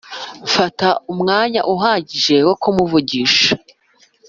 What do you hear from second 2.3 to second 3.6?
wo kumuvugisha